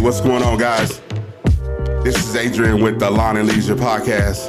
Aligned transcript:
What's 0.00 0.22
going 0.22 0.42
on, 0.42 0.56
guys? 0.56 1.02
This 2.02 2.16
is 2.16 2.34
Adrian 2.34 2.82
with 2.82 2.98
the 2.98 3.10
Lawn 3.10 3.36
and 3.36 3.46
Leisure 3.46 3.74
Podcast, 3.74 4.48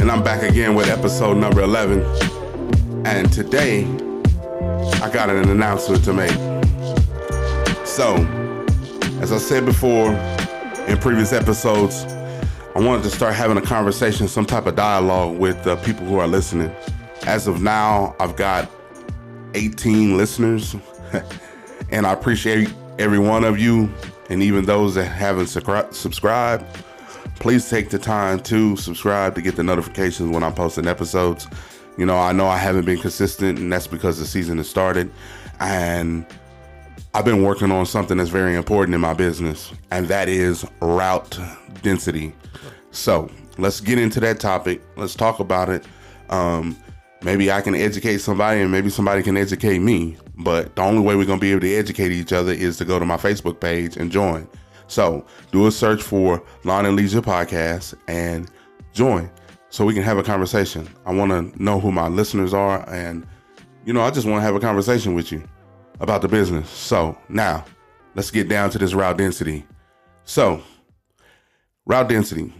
and 0.00 0.08
I'm 0.08 0.22
back 0.22 0.48
again 0.48 0.76
with 0.76 0.88
episode 0.88 1.36
number 1.36 1.62
11. 1.62 2.00
And 3.04 3.30
today, 3.32 3.84
I 5.02 5.10
got 5.12 5.30
an 5.30 5.48
announcement 5.48 6.04
to 6.04 6.12
make. 6.12 6.30
So, 7.84 8.14
as 9.20 9.32
I 9.32 9.38
said 9.38 9.64
before 9.64 10.12
in 10.86 10.96
previous 10.98 11.32
episodes, 11.32 12.04
I 12.76 12.78
wanted 12.78 13.02
to 13.02 13.10
start 13.10 13.34
having 13.34 13.56
a 13.56 13.62
conversation, 13.62 14.28
some 14.28 14.46
type 14.46 14.66
of 14.66 14.76
dialogue 14.76 15.38
with 15.38 15.64
the 15.64 15.74
people 15.76 16.06
who 16.06 16.20
are 16.20 16.28
listening. 16.28 16.72
As 17.26 17.48
of 17.48 17.60
now, 17.60 18.14
I've 18.20 18.36
got 18.36 18.70
18 19.54 20.16
listeners, 20.16 20.76
and 21.90 22.06
I 22.06 22.12
appreciate 22.12 22.72
every 23.00 23.18
one 23.18 23.42
of 23.42 23.58
you, 23.58 23.92
and 24.32 24.42
even 24.42 24.64
those 24.64 24.94
that 24.94 25.04
haven't 25.04 25.48
subscribed. 25.48 26.64
Please 27.36 27.68
take 27.68 27.90
the 27.90 27.98
time 27.98 28.40
to 28.40 28.76
subscribe 28.76 29.34
to 29.34 29.42
get 29.42 29.56
the 29.56 29.62
notifications 29.62 30.30
when 30.30 30.42
I'm 30.42 30.54
posting 30.54 30.86
episodes. 30.86 31.46
You 31.98 32.06
know, 32.06 32.16
I 32.16 32.32
know 32.32 32.46
I 32.46 32.56
haven't 32.56 32.86
been 32.86 32.98
consistent, 32.98 33.58
and 33.58 33.70
that's 33.70 33.86
because 33.86 34.18
the 34.18 34.24
season 34.24 34.56
has 34.56 34.70
started, 34.70 35.12
and 35.60 36.24
I've 37.12 37.26
been 37.26 37.42
working 37.42 37.70
on 37.70 37.84
something 37.84 38.16
that's 38.16 38.30
very 38.30 38.56
important 38.56 38.94
in 38.94 39.02
my 39.02 39.12
business, 39.12 39.70
and 39.90 40.08
that 40.08 40.30
is 40.30 40.64
route 40.80 41.38
density. 41.82 42.34
So 42.90 43.30
let's 43.58 43.80
get 43.80 43.98
into 43.98 44.18
that 44.20 44.40
topic. 44.40 44.80
Let's 44.96 45.14
talk 45.14 45.40
about 45.40 45.68
it. 45.68 45.84
Um, 46.30 46.78
maybe 47.22 47.50
I 47.50 47.60
can 47.60 47.74
educate 47.74 48.18
somebody, 48.18 48.60
and 48.60 48.70
maybe 48.70 48.90
somebody 48.90 49.22
can 49.22 49.36
educate 49.36 49.78
me. 49.78 50.16
But 50.36 50.74
the 50.76 50.82
only 50.82 51.00
way 51.00 51.16
we're 51.16 51.26
gonna 51.26 51.40
be 51.40 51.52
able 51.52 51.60
to 51.62 51.74
educate 51.74 52.12
each 52.12 52.32
other 52.32 52.52
is 52.52 52.76
to 52.78 52.84
go 52.84 52.98
to 52.98 53.04
my 53.04 53.16
Facebook 53.16 53.60
page 53.60 53.96
and 53.96 54.10
join. 54.10 54.48
So 54.88 55.24
do 55.52 55.66
a 55.66 55.72
search 55.72 56.02
for 56.02 56.42
Lawn 56.64 56.86
and 56.86 56.96
Leisure 56.96 57.22
Podcast 57.22 57.94
and 58.08 58.50
join 58.92 59.30
so 59.70 59.86
we 59.86 59.94
can 59.94 60.02
have 60.02 60.18
a 60.18 60.22
conversation. 60.22 60.86
I 61.06 61.14
want 61.14 61.30
to 61.30 61.62
know 61.62 61.80
who 61.80 61.92
my 61.92 62.08
listeners 62.08 62.52
are, 62.52 62.88
and 62.90 63.26
you 63.84 63.92
know, 63.92 64.02
I 64.02 64.10
just 64.10 64.26
want 64.26 64.38
to 64.38 64.44
have 64.44 64.54
a 64.54 64.60
conversation 64.60 65.14
with 65.14 65.32
you 65.32 65.42
about 66.00 66.22
the 66.22 66.28
business. 66.28 66.68
So 66.68 67.16
now, 67.28 67.64
let's 68.14 68.30
get 68.30 68.48
down 68.48 68.70
to 68.70 68.78
this 68.78 68.94
route 68.94 69.16
density. 69.16 69.64
So, 70.24 70.62
route 71.86 72.08
density, 72.08 72.52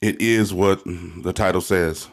it 0.00 0.20
is 0.20 0.52
what 0.52 0.82
the 0.84 1.32
title 1.32 1.60
says 1.60 2.08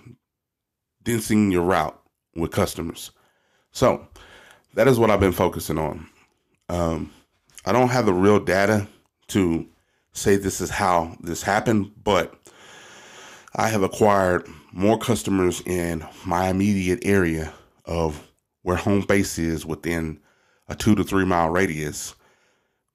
densing 1.03 1.51
your 1.51 1.63
route 1.63 1.99
with 2.35 2.51
customers. 2.51 3.11
So, 3.71 4.07
that 4.73 4.87
is 4.87 4.99
what 4.99 5.11
I've 5.11 5.19
been 5.19 5.31
focusing 5.31 5.77
on. 5.77 6.07
Um, 6.69 7.11
I 7.65 7.71
don't 7.71 7.89
have 7.89 8.05
the 8.05 8.13
real 8.13 8.39
data 8.39 8.87
to 9.27 9.67
say 10.13 10.35
this 10.35 10.61
is 10.61 10.69
how 10.69 11.15
this 11.21 11.43
happened, 11.43 11.91
but 12.03 12.33
I 13.55 13.69
have 13.69 13.83
acquired 13.83 14.47
more 14.71 14.97
customers 14.97 15.61
in 15.65 16.05
my 16.25 16.49
immediate 16.49 16.99
area 17.03 17.53
of 17.85 18.27
where 18.61 18.77
home 18.77 19.01
base 19.01 19.37
is 19.37 19.65
within 19.65 20.19
a 20.67 20.75
two 20.75 20.95
to 20.95 21.03
three 21.03 21.25
mile 21.25 21.49
radius 21.49 22.15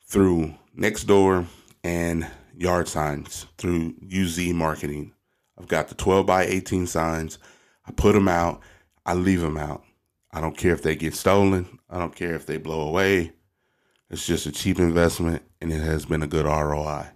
through 0.07 0.55
Nextdoor 0.79 1.47
and 1.85 2.27
yard 2.57 2.89
signs 2.89 3.47
through 3.59 3.95
UZ 4.11 4.53
marketing. 4.53 5.13
I've 5.59 5.69
got 5.69 5.89
the 5.89 5.95
12 5.95 6.27
by 6.27 6.45
18 6.45 6.87
signs. 6.87 7.39
I 7.87 7.93
put 7.93 8.13
them 8.15 8.29
out. 8.29 8.61
I 9.05 9.15
leave 9.15 9.41
them 9.41 9.57
out. 9.57 9.85
I 10.33 10.41
don't 10.41 10.57
care 10.57 10.73
if 10.73 10.83
they 10.83 10.97
get 10.97 11.15
stolen. 11.15 11.79
I 11.89 11.99
don't 11.99 12.15
care 12.15 12.35
if 12.35 12.47
they 12.47 12.57
blow 12.59 12.89
away. 12.89 13.33
It's 14.11 14.27
just 14.27 14.47
a 14.47 14.53
cheap 14.53 14.79
investment 14.79 15.43
and 15.61 15.73
it 15.73 15.81
has 15.81 16.05
been 16.05 16.23
a 16.23 16.27
good 16.27 16.47
ROI. 16.47 17.07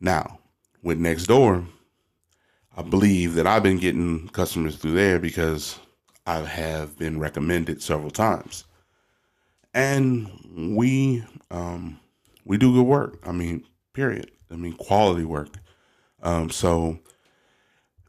Now, 0.00 0.38
with 0.82 0.98
Nextdoor, 0.98 1.66
I 2.76 2.82
believe 2.82 3.34
that 3.34 3.46
I've 3.46 3.62
been 3.62 3.78
getting 3.78 4.28
customers 4.28 4.76
through 4.76 4.92
there 4.92 5.18
because 5.18 5.78
I 6.26 6.38
have 6.38 6.98
been 6.98 7.20
recommended 7.20 7.82
several 7.82 8.10
times 8.10 8.64
and 9.74 10.30
we 10.76 11.24
um, 11.50 11.98
we 12.44 12.56
do 12.56 12.72
good 12.72 12.86
work. 12.86 13.18
I 13.26 13.32
mean, 13.32 13.64
period. 13.92 14.30
I 14.50 14.56
mean, 14.56 14.74
quality 14.74 15.24
work. 15.24 15.48
Um, 16.22 16.48
so 16.50 16.98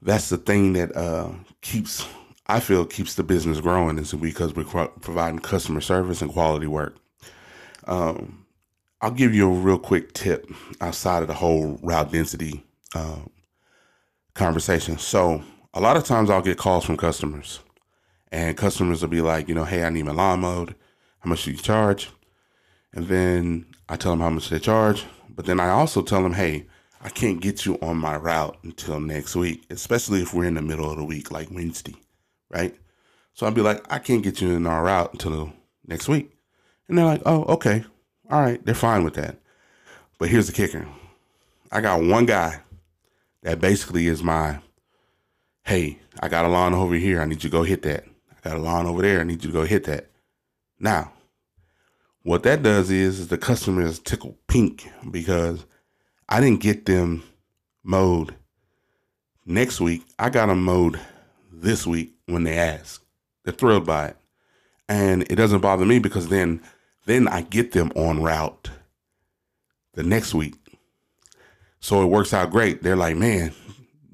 that's 0.05 0.29
the 0.29 0.37
thing 0.37 0.73
that 0.73 0.95
uh, 0.95 1.29
keeps 1.61 2.07
I 2.47 2.59
feel 2.59 2.85
keeps 2.85 3.15
the 3.15 3.23
business 3.23 3.59
growing 3.59 3.97
is 3.97 4.13
because 4.13 4.55
we're 4.55 4.87
providing 5.01 5.39
customer 5.39 5.81
service 5.81 6.21
and 6.21 6.31
quality 6.31 6.67
work. 6.67 6.95
Um, 7.87 8.45
I'll 9.01 9.11
give 9.11 9.33
you 9.33 9.47
a 9.47 9.53
real 9.53 9.79
quick 9.79 10.13
tip 10.13 10.49
outside 10.79 11.21
of 11.21 11.27
the 11.27 11.33
whole 11.33 11.79
route 11.81 12.11
density 12.11 12.63
uh, 12.93 13.19
conversation. 14.33 14.97
So 14.97 15.43
a 15.73 15.81
lot 15.81 15.97
of 15.97 16.05
times 16.05 16.29
I'll 16.29 16.41
get 16.41 16.57
calls 16.57 16.85
from 16.85 16.97
customers, 16.97 17.59
and 18.31 18.55
customers 18.55 19.01
will 19.01 19.09
be 19.09 19.21
like, 19.21 19.49
you 19.49 19.55
know, 19.55 19.65
hey, 19.65 19.83
I 19.83 19.89
need 19.89 20.05
my 20.05 20.11
lawn 20.11 20.41
mowed 20.41 20.75
how 21.25 21.29
much 21.29 21.45
do 21.45 21.51
you 21.51 21.57
charge? 21.57 22.11
And 22.93 23.07
then 23.07 23.65
I 23.89 23.95
tell 23.95 24.11
them 24.11 24.19
how 24.19 24.29
much 24.29 24.49
they 24.49 24.59
charge. 24.59 25.05
But 25.27 25.45
then 25.45 25.59
I 25.59 25.69
also 25.69 26.03
tell 26.03 26.21
them, 26.21 26.33
hey, 26.33 26.67
I 27.05 27.09
can't 27.09 27.39
get 27.39 27.67
you 27.67 27.77
on 27.83 27.97
my 27.97 28.15
route 28.15 28.57
until 28.63 28.99
next 28.99 29.35
week, 29.35 29.63
especially 29.69 30.23
if 30.23 30.33
we're 30.33 30.45
in 30.45 30.55
the 30.55 30.61
middle 30.63 30.89
of 30.89 30.97
the 30.97 31.03
week, 31.03 31.29
like 31.29 31.51
Wednesday, 31.51 31.93
right? 32.49 32.75
So 33.35 33.45
I'd 33.45 33.53
be 33.53 33.61
like, 33.61 33.85
I 33.93 33.99
can't 33.99 34.23
get 34.23 34.41
you 34.41 34.49
in 34.55 34.65
our 34.65 34.83
route 34.83 35.13
until 35.13 35.53
next 35.85 36.07
week. 36.07 36.31
And 36.87 36.97
they're 36.97 37.05
like, 37.05 37.21
oh, 37.23 37.43
okay. 37.43 37.85
All 38.31 38.41
right. 38.41 38.65
They're 38.65 38.73
fine 38.73 39.03
with 39.03 39.13
that. 39.13 39.37
But 40.17 40.29
here's 40.29 40.47
the 40.47 40.53
kicker 40.53 40.87
I 41.71 41.79
got 41.79 42.01
one 42.01 42.25
guy 42.25 42.61
that 43.43 43.61
basically 43.61 44.07
is 44.07 44.23
my, 44.23 44.59
hey, 45.63 45.99
I 46.21 46.27
got 46.27 46.45
a 46.45 46.47
lawn 46.47 46.73
over 46.73 46.95
here. 46.95 47.21
I 47.21 47.25
need 47.25 47.43
you 47.43 47.51
to 47.51 47.55
go 47.55 47.61
hit 47.61 47.83
that. 47.83 48.03
I 48.31 48.49
got 48.49 48.57
a 48.57 48.61
lawn 48.61 48.87
over 48.87 49.03
there. 49.03 49.19
I 49.19 49.25
need 49.25 49.43
you 49.43 49.51
to 49.51 49.57
go 49.57 49.63
hit 49.63 49.83
that. 49.83 50.09
Now, 50.79 51.13
what 52.23 52.41
that 52.41 52.63
does 52.63 52.89
is, 52.89 53.19
is 53.19 53.27
the 53.27 53.37
customer 53.37 53.83
is 53.83 53.99
tickled 53.99 54.37
pink 54.47 54.89
because 55.11 55.67
I 56.27 56.41
didn't 56.41 56.61
get 56.61 56.85
them 56.85 57.23
mowed 57.83 58.35
next 59.45 59.79
week. 59.79 60.03
I 60.17 60.29
got 60.29 60.47
them 60.47 60.63
mowed 60.63 60.99
this 61.51 61.85
week 61.85 62.13
when 62.25 62.43
they 62.43 62.57
ask. 62.57 63.03
They're 63.43 63.53
thrilled 63.53 63.85
by 63.85 64.07
it. 64.07 64.17
And 64.89 65.23
it 65.31 65.35
doesn't 65.35 65.61
bother 65.61 65.85
me 65.85 65.99
because 65.99 66.29
then 66.29 66.61
then 67.05 67.27
I 67.27 67.41
get 67.41 67.71
them 67.71 67.91
on 67.95 68.23
route 68.23 68.71
the 69.93 70.03
next 70.03 70.33
week. 70.33 70.55
So 71.79 72.01
it 72.01 72.07
works 72.07 72.33
out 72.33 72.49
great. 72.49 72.81
They're 72.81 72.95
like, 72.95 73.15
man, 73.15 73.53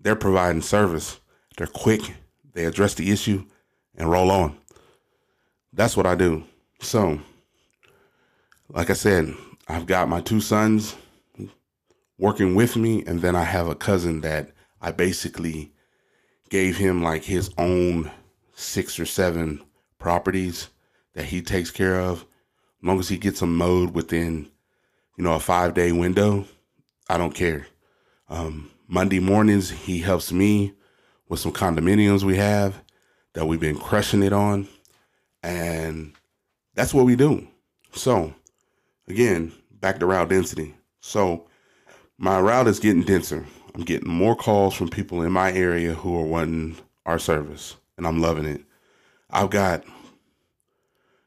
they're 0.02 0.16
providing 0.16 0.62
service. 0.62 1.20
They're 1.58 1.68
quick. 1.68 2.02
They 2.54 2.66
address 2.66 2.96
the 2.96 3.10
issue 3.10 3.46
and 3.96 4.12
roll 4.12 4.30
on. 4.30 4.58
That's 5.72 5.96
what 5.96 6.06
I 6.06 6.16
do. 6.16 6.44
So 6.82 7.22
like 8.70 8.90
I 8.90 8.94
said, 8.94 9.34
I've 9.68 9.86
got 9.86 10.10
my 10.10 10.20
two 10.20 10.42
sons 10.42 10.96
working 12.22 12.54
with 12.54 12.76
me, 12.78 13.04
and 13.06 13.20
then 13.22 13.36
I 13.36 13.44
have 13.44 13.68
a 13.68 13.76
cousin 13.76 14.22
that 14.22 14.52
I 14.80 14.92
basically 14.92 15.74
gave 16.50 16.78
him 16.78 17.02
like 17.02 17.24
his 17.24 17.50
own 17.58 18.12
six 18.54 19.00
or 19.00 19.08
seven 19.08 19.60
properties 19.98 20.70
that 21.16 21.26
he 21.26 21.42
takes 21.42 21.72
care 21.72 22.00
of. 22.00 22.22
As 22.22 22.28
long 22.84 23.00
as 23.00 23.10
he 23.10 23.18
gets 23.18 23.40
them 23.40 23.58
mowed 23.58 23.96
within, 23.96 24.48
you 25.18 25.24
know, 25.24 25.34
a 25.34 25.40
five 25.40 25.74
day 25.74 25.92
window, 25.92 26.46
I 27.10 27.18
don't 27.18 27.34
care. 27.34 27.66
Um, 28.30 28.70
Monday 28.88 29.20
mornings, 29.20 29.72
he 29.72 30.00
helps 30.00 30.32
me 30.32 30.74
with 31.28 31.40
some 31.40 31.52
condominiums 31.52 32.24
we 32.24 32.38
have 32.38 32.84
that 33.34 33.48
we've 33.48 33.60
been 33.60 33.80
crushing 33.80 34.22
it 34.22 34.32
on. 34.34 34.68
And 35.42 36.14
that's 36.76 36.94
what 36.94 37.06
we 37.06 37.16
do. 37.16 37.48
So 37.94 38.36
again, 39.08 39.54
back 39.72 40.00
to 40.00 40.06
route 40.06 40.30
density. 40.30 40.76
So 41.00 41.48
my 42.22 42.40
route 42.40 42.68
is 42.68 42.80
getting 42.80 43.02
denser. 43.02 43.48
I'm 43.74 43.82
getting 43.82 44.10
more 44.10 44.36
calls 44.36 44.76
from 44.76 44.90
people 44.90 45.24
in 45.24 45.32
my 45.32 45.52
area 45.52 45.96
who 45.96 46.16
are 46.20 46.26
wanting 46.26 46.78
our 47.04 47.18
service, 47.18 47.78
and 47.98 48.06
I'm 48.06 48.22
loving 48.22 48.46
it. 48.46 48.62
I've 49.32 49.50
got 49.50 49.84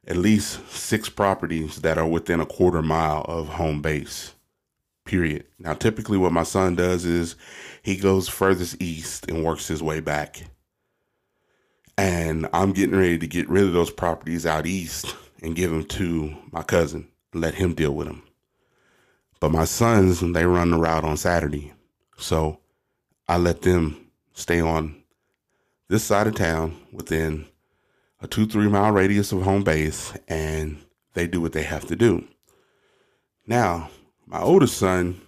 at 0.06 0.16
least 0.16 0.68
six 0.70 1.08
properties 1.08 1.80
that 1.80 1.98
are 1.98 2.06
within 2.06 2.38
a 2.38 2.46
quarter 2.46 2.80
mile 2.80 3.22
of 3.22 3.48
home 3.48 3.82
base. 3.82 4.34
Period. 5.04 5.44
Now, 5.58 5.74
typically, 5.74 6.16
what 6.16 6.32
my 6.32 6.44
son 6.44 6.76
does 6.76 7.04
is 7.04 7.34
he 7.82 7.96
goes 7.96 8.28
furthest 8.28 8.80
east 8.80 9.28
and 9.28 9.44
works 9.44 9.66
his 9.66 9.82
way 9.82 9.98
back. 9.98 10.44
And 11.98 12.48
I'm 12.52 12.72
getting 12.72 12.96
ready 12.96 13.18
to 13.18 13.26
get 13.26 13.48
rid 13.48 13.64
of 13.64 13.72
those 13.72 13.90
properties 13.90 14.46
out 14.46 14.64
east 14.64 15.14
and 15.42 15.56
give 15.56 15.72
them 15.72 15.84
to 15.84 16.36
my 16.52 16.62
cousin 16.62 17.08
let 17.34 17.54
him 17.54 17.74
deal 17.74 17.92
with 17.92 18.06
them. 18.06 18.22
But 19.44 19.52
my 19.52 19.66
sons, 19.66 20.20
they 20.20 20.46
run 20.46 20.70
the 20.70 20.78
route 20.78 21.04
on 21.04 21.18
Saturday. 21.18 21.74
So 22.16 22.60
I 23.28 23.36
let 23.36 23.60
them 23.60 24.06
stay 24.32 24.58
on 24.58 25.02
this 25.86 26.02
side 26.02 26.26
of 26.26 26.34
town 26.34 26.78
within 26.90 27.44
a 28.22 28.26
two, 28.26 28.46
three 28.46 28.68
mile 28.68 28.92
radius 28.92 29.32
of 29.32 29.42
home 29.42 29.62
base 29.62 30.14
and 30.28 30.78
they 31.12 31.26
do 31.26 31.42
what 31.42 31.52
they 31.52 31.62
have 31.62 31.86
to 31.88 31.94
do. 31.94 32.26
Now, 33.46 33.90
my 34.24 34.40
oldest 34.40 34.78
son, 34.78 35.20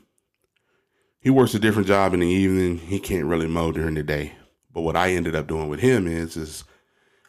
he 1.21 1.29
works 1.29 1.55
a 1.55 1.59
different 1.59 1.87
job 1.87 2.15
in 2.15 2.21
the 2.21 2.27
evening. 2.27 2.79
He 2.79 2.99
can't 2.99 3.27
really 3.27 3.47
mow 3.47 3.71
during 3.71 3.97
the 3.97 4.03
day. 4.03 4.33
But 4.73 4.81
what 4.81 4.97
I 4.97 5.11
ended 5.11 5.35
up 5.35 5.47
doing 5.47 5.69
with 5.69 5.81
him 5.81 6.07
is, 6.07 6.39
is 6.39 6.65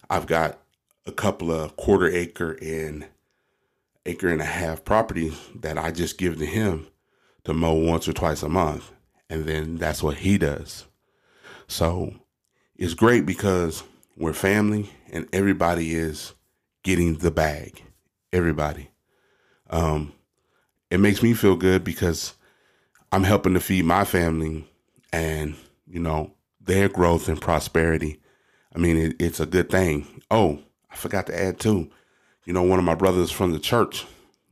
I've 0.10 0.26
got 0.26 0.58
a 1.06 1.12
couple 1.12 1.52
of 1.52 1.76
quarter 1.76 2.08
acre 2.08 2.58
and 2.62 3.08
acre 4.08 4.30
and 4.30 4.42
a 4.42 4.46
half 4.46 4.84
property 4.84 5.34
that 5.56 5.78
I 5.78 5.92
just 5.92 6.18
give 6.18 6.38
to 6.38 6.46
him 6.46 6.88
to 7.44 7.54
mow 7.54 7.74
once 7.74 8.08
or 8.08 8.14
twice 8.14 8.42
a 8.42 8.50
month. 8.50 8.92
And 9.30 9.46
then 9.46 9.76
that's 9.78 10.02
what 10.02 10.18
he 10.18 10.38
does. 10.38 10.86
So 11.68 12.14
it's 12.76 12.94
great 12.94 13.26
because 13.26 13.84
we're 14.16 14.34
family 14.34 14.90
and 15.12 15.28
everybody 15.34 15.94
is 15.94 16.34
getting 16.84 17.18
the 17.18 17.32
bag. 17.32 17.84
Everybody. 18.32 18.90
Um, 19.70 20.14
it 20.90 21.00
makes 21.00 21.22
me 21.22 21.34
feel 21.34 21.56
good 21.56 21.84
because 21.84 22.34
I'm 23.12 23.24
helping 23.24 23.54
to 23.54 23.60
feed 23.60 23.86
my 23.86 24.06
family 24.06 24.66
and, 25.12 25.56
you 25.86 26.00
know, 26.00 26.34
their 26.62 26.90
growth 26.90 27.28
and 27.28 27.40
prosperity. 27.40 28.22
I 28.74 28.80
mean, 28.80 28.98
it, 28.98 29.16
it's 29.20 29.40
a 29.40 29.46
good 29.46 29.70
thing. 29.70 30.24
Oh, 30.32 30.60
I 30.90 30.96
forgot 30.96 31.28
to 31.28 31.42
add 31.42 31.60
too. 31.60 31.90
You 32.48 32.54
know, 32.54 32.64
one 32.64 32.80
of 32.80 32.86
my 32.86 32.96
brothers 32.96 33.30
from 33.30 33.52
the 33.52 33.60
church 33.60 34.06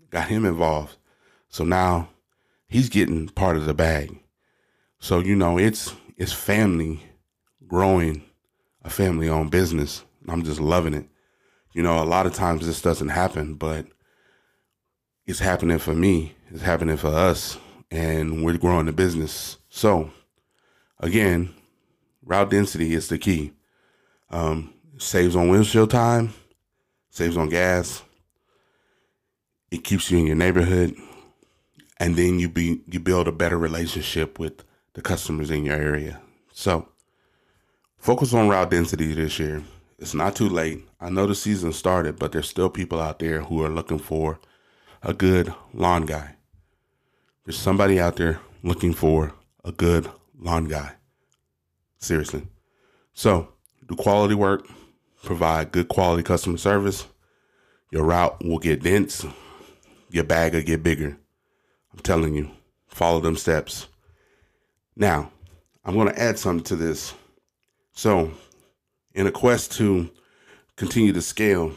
got 0.10 0.28
him 0.28 0.44
involved. 0.44 0.98
So 1.48 1.64
now 1.64 2.10
he's 2.68 2.90
getting 2.90 3.30
part 3.30 3.56
of 3.56 3.66
the 3.66 3.74
bag. 3.74 4.20
So, 5.00 5.20
you 5.20 5.34
know, 5.34 5.58
it's 5.58 5.96
it's 6.18 6.34
family 6.34 7.02
growing 7.66 8.22
a 8.84 8.90
family 8.90 9.30
owned 9.30 9.50
business. 9.50 10.04
I'm 10.28 10.44
just 10.44 10.60
loving 10.60 10.94
it. 10.94 11.08
You 11.72 11.84
know, 11.84 12.04
a 12.04 12.04
lot 12.04 12.26
of 12.26 12.34
times 12.34 12.68
this 12.68 12.82
doesn't 12.82 13.08
happen, 13.08 13.54
but 13.54 13.86
it's 15.26 15.40
happening 15.40 15.80
for 15.80 15.96
me. 15.96 16.36
It's 16.52 16.64
happening 16.64 16.98
for 16.98 17.08
us, 17.08 17.58
and 17.90 18.44
we're 18.44 18.58
growing 18.58 18.88
the 18.88 18.92
business. 18.92 19.58
So, 19.70 20.12
again, 21.00 21.56
route 22.22 22.50
density 22.50 22.94
is 22.94 23.08
the 23.08 23.18
key. 23.18 23.54
Um, 24.30 24.74
saves 24.98 25.38
on 25.38 25.48
windshield 25.48 25.92
time, 25.92 26.34
saves 27.16 27.38
on 27.38 27.48
gas. 27.48 28.04
It 29.72 29.86
keeps 29.86 30.12
you 30.12 30.18
in 30.18 30.28
your 30.28 30.36
neighborhood, 30.36 30.94
and 31.98 32.18
then 32.18 32.40
you 32.40 32.50
be 32.50 32.82
you 32.88 33.00
build 33.00 33.30
a 33.30 33.32
better 33.32 33.58
relationship 33.58 34.38
with 34.38 34.66
the 34.96 35.02
customers 35.02 35.50
in 35.50 35.64
your 35.64 35.78
area. 35.78 36.20
So, 36.52 36.90
focus 37.98 38.34
on 38.34 38.50
route 38.50 38.70
density 38.70 39.14
this 39.14 39.40
year. 39.40 39.64
It's 39.98 40.14
not 40.14 40.36
too 40.36 40.50
late. 40.50 40.86
I 41.00 41.10
know 41.10 41.26
the 41.26 41.36
season 41.36 41.72
started, 41.72 42.20
but 42.20 42.34
there's 42.34 42.50
still 42.50 42.70
people 42.70 43.00
out 43.00 43.20
there 43.20 43.42
who 43.44 43.64
are 43.64 43.70
looking 43.70 44.00
for 44.00 44.40
a 45.02 45.14
good 45.14 45.54
lawn 45.74 46.06
guy. 46.06 46.36
There's 47.46 47.58
somebody 47.58 47.98
out 47.98 48.18
there 48.18 48.42
looking 48.62 48.94
for 48.94 49.34
a 49.64 49.72
good 49.72 50.12
lawn 50.38 50.66
guy. 50.66 50.96
Seriously. 51.98 52.46
So, 53.14 53.54
do 53.88 53.96
quality 53.96 54.36
work, 54.36 54.68
provide 55.26 55.72
good 55.72 55.88
quality 55.88 56.24
customer 56.24 56.58
service. 56.58 57.08
Your 57.92 58.06
route 58.06 58.44
will 58.44 58.60
get 58.60 58.84
dense, 58.84 59.26
your 60.10 60.24
bag 60.24 60.54
will 60.54 60.62
get 60.62 60.84
bigger. 60.84 61.18
I'm 61.94 62.00
telling 62.00 62.36
you, 62.36 62.52
follow 62.88 63.20
them 63.20 63.36
steps. 63.36 63.88
Now, 64.96 65.32
I'm 65.84 65.96
going 65.96 66.08
to 66.08 66.20
add 66.22 66.40
something 66.40 66.64
to 66.66 66.76
this. 66.76 67.14
So, 67.94 68.32
in 69.14 69.28
a 69.28 69.32
quest 69.32 69.72
to 69.74 70.10
continue 70.76 71.14
to 71.14 71.22
scale, 71.22 71.74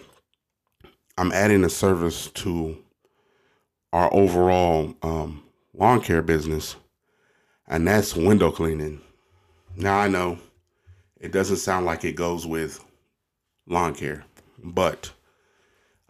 I'm 1.17 1.33
adding 1.33 1.65
a 1.65 1.71
service 1.71 2.29
to 2.29 2.77
our 3.93 4.13
overall 4.13 4.95
um, 5.03 5.43
lawn 5.75 6.01
care 6.01 6.23
business, 6.23 6.77
and 7.67 7.87
that's 7.87 8.15
window 8.15 8.51
cleaning. 8.51 9.01
Now 9.77 9.99
I 9.99 10.09
know 10.09 10.39
it 11.21 11.33
doesn't 11.33 11.57
sound 11.59 11.87
like 11.87 12.05
it 12.05 12.17
goes 12.17 12.47
with 12.47 12.85
lawn 13.69 13.95
care, 13.95 14.25
but 14.63 15.13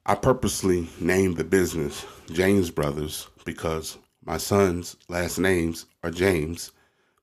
I 0.06 0.14
purposely 0.14 0.88
named 1.00 1.36
the 1.36 1.44
business 1.44 2.06
James 2.32 2.70
Brothers 2.70 3.28
because 3.44 3.98
my 4.24 4.38
son's 4.38 4.96
last 5.08 5.38
names 5.38 5.86
are 6.02 6.10
James, 6.10 6.72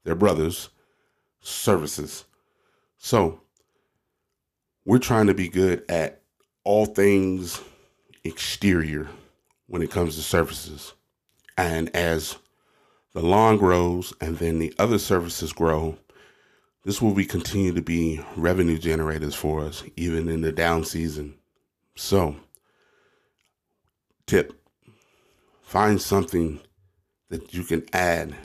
their 0.03 0.15
brothers, 0.15 0.69
services. 1.41 2.25
So 2.97 3.41
we're 4.85 4.99
trying 4.99 5.27
to 5.27 5.33
be 5.33 5.47
good 5.47 5.83
at 5.89 6.21
all 6.63 6.85
things 6.85 7.61
exterior 8.23 9.07
when 9.67 9.81
it 9.81 9.91
comes 9.91 10.15
to 10.15 10.21
services. 10.21 10.93
And 11.57 11.95
as 11.95 12.37
the 13.13 13.21
lawn 13.21 13.57
grows 13.57 14.13
and 14.19 14.37
then 14.37 14.59
the 14.59 14.73
other 14.77 14.99
services 14.99 15.53
grow, 15.53 15.97
this 16.85 17.01
will 17.01 17.13
be 17.15 17.25
continue 17.25 17.73
to 17.73 17.81
be 17.81 18.23
revenue 18.37 18.77
generators 18.77 19.33
for 19.33 19.65
us, 19.65 19.83
even 19.97 20.29
in 20.29 20.41
the 20.41 20.51
down 20.51 20.85
season. 20.85 21.33
So, 21.95 22.35
tip 24.27 24.53
find 25.63 25.99
something 25.99 26.59
that 27.29 27.53
you 27.53 27.63
can 27.63 27.83
add 27.91 28.35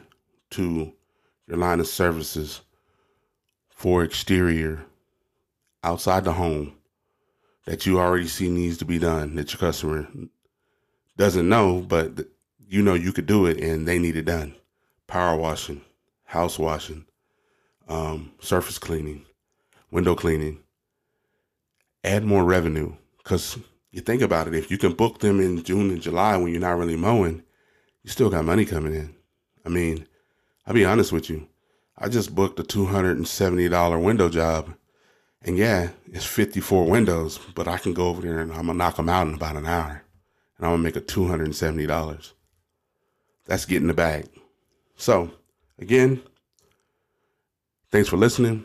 to 0.51 0.93
your 1.47 1.59
line 1.59 1.81
of 1.81 1.87
services 1.87 2.63
for 3.69 4.03
exterior 4.03 4.85
outside 5.85 6.25
the 6.25 6.33
home 6.33 6.73
that 7.67 7.85
you 7.85 8.01
already 8.01 8.27
see 8.27 8.49
needs 8.49 8.79
to 8.79 8.87
be 8.87 8.99
done 8.99 9.35
that 9.35 9.53
your 9.53 9.59
customer 9.59 10.09
doesn't 11.17 11.49
know, 11.49 11.85
but 11.87 12.27
you 12.67 12.83
know 12.83 12.95
you 12.95 13.13
could 13.13 13.27
do 13.27 13.45
it 13.45 13.59
and 13.59 13.87
they 13.87 13.99
need 13.99 14.17
it 14.17 14.25
done. 14.25 14.55
Power 15.07 15.37
washing, 15.37 15.83
house 16.25 16.59
washing, 16.59 17.05
um, 17.91 18.33
surface 18.41 18.79
cleaning, 18.79 19.27
window 19.91 20.15
cleaning. 20.15 20.61
Add 22.03 22.25
more 22.25 22.45
revenue 22.45 22.95
because 23.19 23.59
you 23.91 24.01
think 24.01 24.23
about 24.23 24.49
it. 24.49 24.55
If 24.55 24.71
you 24.71 24.79
can 24.79 24.95
book 24.95 25.19
them 25.19 25.41
in 25.41 25.63
June 25.63 25.91
and 25.91 26.01
July 26.01 26.37
when 26.37 26.51
you're 26.51 26.61
not 26.61 26.79
really 26.79 26.97
mowing, 26.97 27.43
you 28.03 28.11
still 28.11 28.31
got 28.31 28.45
money 28.45 28.65
coming 28.65 28.95
in. 28.95 29.15
I 29.67 29.69
mean, 29.69 30.07
I'll 30.67 30.73
be 30.73 30.87
honest 30.87 31.13
with 31.13 31.29
you. 31.29 31.47
I 31.99 32.09
just 32.09 32.35
booked 32.35 32.59
a 32.59 32.63
$270 32.63 34.03
window 34.03 34.31
job. 34.31 34.75
And 35.43 35.59
yeah, 35.59 35.91
it's 36.07 36.25
54 36.25 36.87
windows, 36.87 37.39
but 37.55 37.69
I 37.69 37.77
can 37.77 37.93
go 37.93 38.09
over 38.09 38.23
there 38.23 38.41
and 38.41 38.53
I'm 38.53 38.67
going 38.67 38.69
to 38.69 38.75
knock 38.75 38.97
them 38.97 39.09
out 39.09 39.27
in 39.27 39.35
about 39.35 39.57
an 39.57 39.67
hour 39.67 40.05
and 40.61 40.67
I'm 40.67 40.73
gonna 40.75 40.83
make 40.83 40.97
a 40.97 41.01
$270. 41.01 42.33
That's 43.47 43.65
getting 43.65 43.89
the 43.89 43.95
bag. 43.95 44.29
So, 44.97 45.31
again, 45.79 46.23
thanks 47.91 48.09
for 48.09 48.17
listening. 48.17 48.65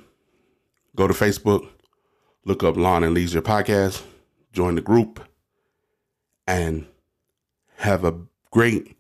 Go 0.96 1.08
to 1.08 1.14
Facebook, 1.14 1.68
look 2.46 2.64
up 2.64 2.78
Lawn 2.78 3.04
and 3.04 3.14
Leisure 3.14 3.42
Podcast, 3.42 4.04
join 4.54 4.76
the 4.76 4.82
group, 4.82 5.20
and 6.48 6.86
have 7.78 8.06
a 8.06 8.16
great 8.52 8.96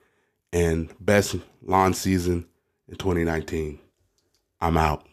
and 0.52 0.94
best 1.00 1.36
lawn 1.62 1.94
season 1.94 2.46
in 2.88 2.96
2019. 2.96 3.80
I'm 4.60 4.78
out. 4.78 5.08